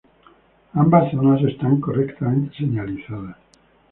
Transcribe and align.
Ambas 0.73 1.11
zonas 1.11 1.43
están 1.43 1.79
correctamente 1.79 2.57
señalizadas. 2.57 3.37